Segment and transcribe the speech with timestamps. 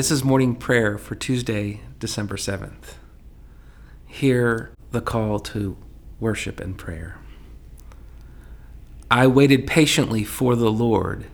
[0.00, 2.94] This is morning prayer for Tuesday, December 7th.
[4.06, 5.76] Hear the call to
[6.18, 7.18] worship and prayer.
[9.10, 11.26] I waited patiently for the Lord.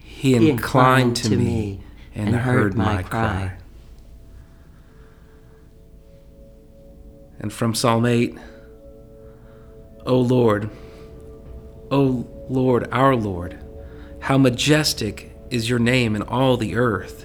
[0.00, 1.80] He, He inclined, to me
[2.14, 3.56] and, heard my cry.
[7.38, 8.36] And from Psalm 8
[10.04, 10.68] O Lord,
[11.90, 13.58] O Lord, our Lord,
[14.20, 17.24] how majestic is your name in all the earth.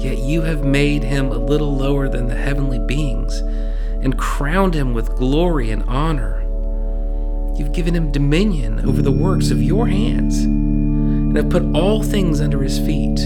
[0.00, 3.38] Yet you have made him a little lower than the heavenly beings,
[4.02, 6.40] and crowned him with glory and honor.
[7.56, 12.40] You've given him dominion over the works of your hands, and have put all things
[12.40, 13.20] under his feet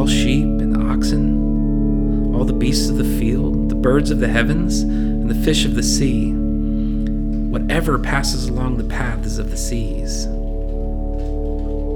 [0.00, 4.80] all sheep and oxen, all the beasts of the field, the birds of the heavens,
[4.80, 10.24] and the fish of the sea, whatever passes along the paths of the seas.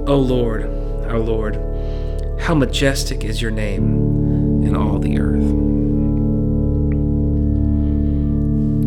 [0.06, 0.65] O Lord,
[1.06, 1.55] our Lord,
[2.45, 5.50] how majestic is your name in all the earth.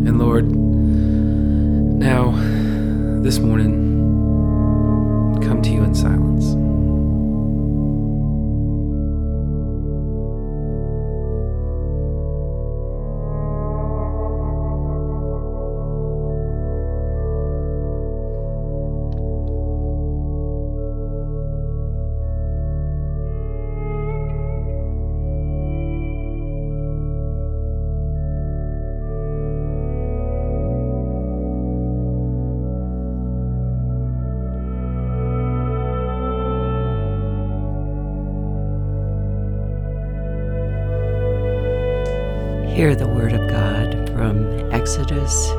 [0.06, 2.30] And Lord, now,
[3.20, 3.87] this morning,
[42.78, 45.50] Hear the word of God from Exodus,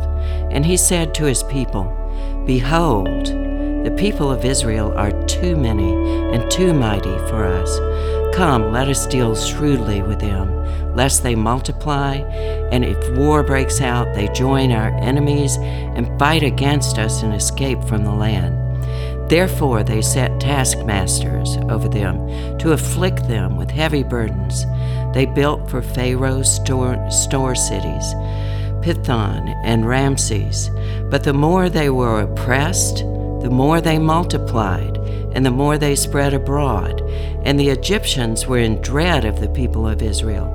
[0.51, 1.99] And he said to his people,
[2.47, 3.27] Behold,
[3.85, 5.95] the people of Israel are too many
[6.35, 8.37] and too mighty for us.
[8.37, 12.17] Come, let us deal shrewdly with them, lest they multiply,
[12.71, 17.83] and if war breaks out, they join our enemies and fight against us and escape
[17.85, 18.61] from the land.
[19.31, 24.67] Therefore, they set taskmasters over them to afflict them with heavy burdens.
[25.15, 28.15] They built for Pharaoh store, store cities.
[28.85, 30.71] Pithom and Ramses.
[31.09, 34.99] But the more they were oppressed, the more they multiplied,
[35.33, 37.01] and the more they spread abroad.
[37.45, 40.51] And the Egyptians were in dread of the people of Israel.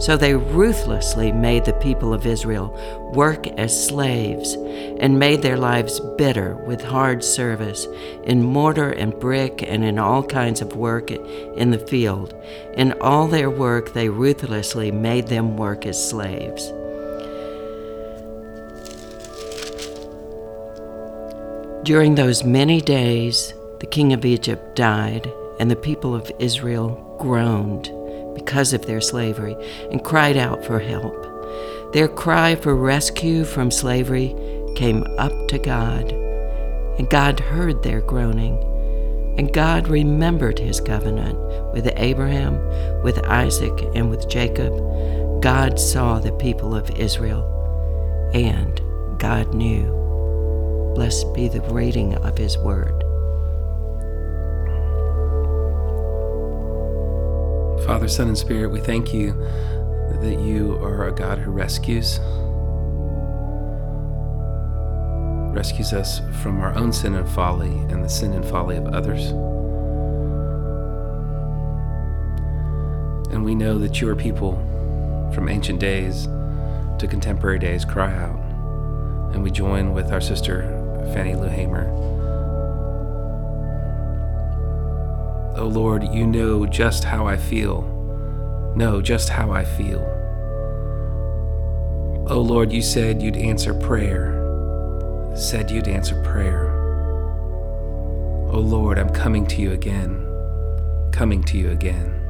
[0.00, 2.72] So they ruthlessly made the people of Israel
[3.12, 7.86] work as slaves, and made their lives bitter with hard service,
[8.24, 12.34] in mortar and brick, and in all kinds of work in the field.
[12.78, 16.72] In all their work, they ruthlessly made them work as slaves.
[21.84, 27.92] During those many days, the king of Egypt died, and the people of Israel groaned
[28.34, 29.54] because of their slavery
[29.90, 31.92] and cried out for help.
[31.92, 34.34] Their cry for rescue from slavery
[34.76, 36.10] came up to God,
[36.98, 38.56] and God heard their groaning.
[39.36, 41.38] And God remembered his covenant
[41.74, 42.54] with Abraham,
[43.02, 44.72] with Isaac, and with Jacob.
[45.42, 48.80] God saw the people of Israel, and
[49.18, 50.03] God knew.
[50.94, 53.02] Blessed be the reading of his word.
[57.84, 59.32] Father, Son, and Spirit, we thank you
[60.22, 62.20] that you are a God who rescues.
[65.54, 69.30] rescues us from our own sin and folly and the sin and folly of others.
[73.32, 74.54] And we know that your people
[75.32, 76.26] from ancient days
[76.98, 78.38] to contemporary days cry out.
[79.32, 81.90] And we join with our sister Fannie Lou Hamer.
[85.56, 87.82] Oh Lord, you know just how I feel.
[88.76, 90.00] Know just how I feel.
[92.28, 94.32] Oh Lord, you said you'd answer prayer.
[95.36, 96.70] Said you'd answer prayer.
[98.50, 100.26] Oh Lord, I'm coming to you again.
[101.12, 102.20] Coming to you again.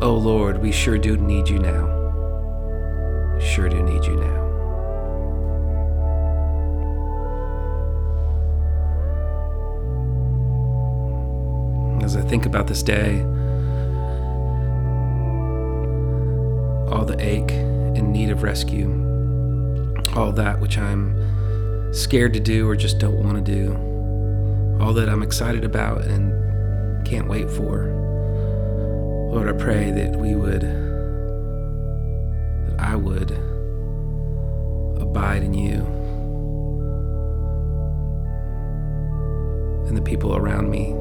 [0.00, 1.86] Oh Lord, we sure do need you now.
[3.40, 4.47] Sure do need you now.
[12.08, 13.20] As I think about this day,
[16.90, 18.88] all the ache and need of rescue,
[20.16, 23.74] all that which I'm scared to do or just don't want to do,
[24.82, 27.92] all that I'm excited about and can't wait for.
[29.30, 33.32] Lord, I pray that we would, that I would
[34.98, 35.84] abide in you
[39.88, 40.94] and the people around me,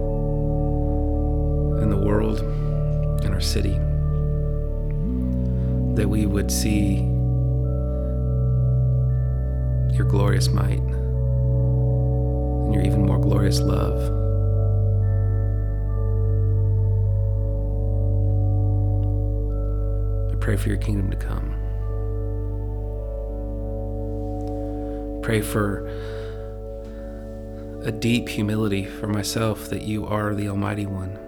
[1.81, 2.39] in the world,
[3.23, 3.77] in our city,
[5.95, 6.97] that we would see
[9.95, 10.79] your glorious might
[12.67, 13.99] and your even more glorious love.
[20.31, 21.55] I pray for your kingdom to come.
[25.23, 25.87] Pray for
[27.83, 31.26] a deep humility for myself that you are the Almighty One.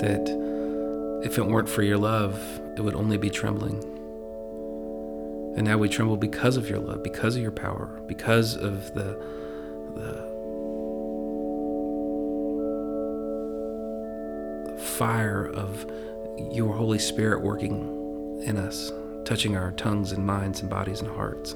[0.00, 2.38] That if it weren't for your love,
[2.76, 3.82] it would only be trembling.
[5.56, 9.20] And now we tremble because of your love, because of your power, because of the,
[9.96, 10.28] the
[14.98, 15.90] fire of
[16.52, 18.92] your Holy Spirit working in us,
[19.24, 21.54] touching our tongues and minds and bodies and hearts.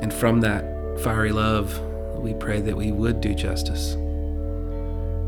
[0.00, 1.80] And from that fiery love,
[2.20, 3.94] we pray that we would do justice,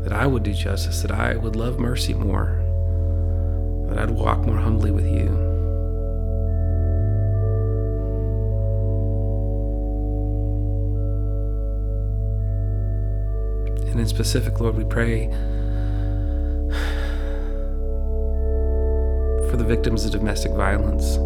[0.03, 2.61] that I would do justice, that I would love mercy more,
[3.87, 5.27] that I'd walk more humbly with you.
[13.89, 15.27] And in specific, Lord, we pray
[19.49, 21.17] for the victims of domestic violence.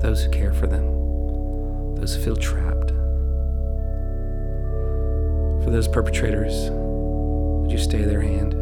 [0.00, 2.90] Those who care for them, those who feel trapped.
[5.62, 8.54] For those perpetrators, would you stay their hand?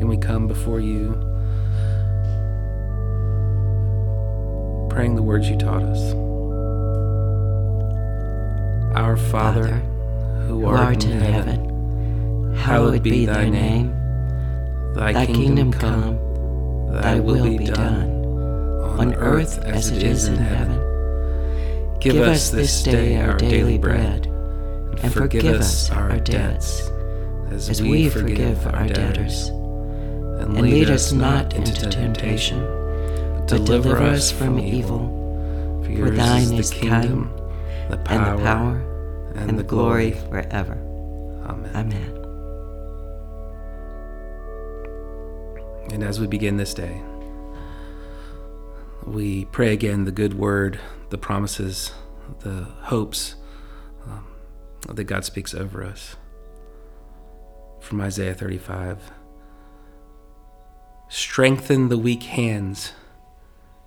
[0.00, 1.03] And we come before you,
[4.94, 6.14] praying the words you taught us.
[8.96, 9.76] Our Father, Father,
[10.46, 13.92] who who art, art in heaven, hallowed be thy name.
[14.94, 16.16] Thy, kingdom come,
[16.92, 18.08] thy will be done,
[19.00, 20.78] on earth as it is in heaven.
[21.98, 26.88] Give us this day our daily bread, and forgive us our debts,
[27.50, 29.48] as we forgive our debtors.
[29.48, 32.83] And lead us not into temptation,
[33.48, 35.82] but deliver us from evil.
[35.84, 37.30] For For thine is the kingdom,
[37.88, 40.74] the and power, the power and, the glory forever.
[41.46, 41.70] Amen.
[41.74, 42.10] Amen.
[45.92, 47.02] And as we begin this day,
[49.04, 51.92] we pray again the good word, the promises,
[52.40, 53.34] the hopes
[54.06, 54.26] um,
[54.88, 56.16] that God speaks over us.
[57.80, 59.12] From Isaiah 35
[61.10, 62.92] Strengthen the weak hands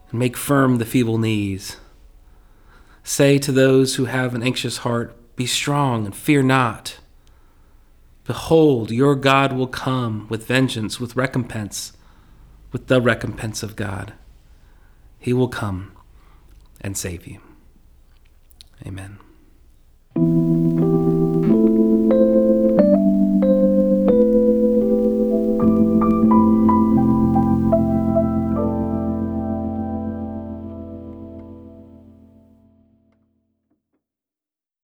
[0.09, 1.77] and make firm the feeble knees.
[3.03, 6.99] Say to those who have an anxious heart, Be strong and fear not.
[8.25, 11.93] Behold, your God will come with vengeance, with recompense,
[12.73, 14.13] with the recompense of God.
[15.17, 15.93] He will come
[16.81, 17.39] and save you.
[18.85, 19.19] Amen.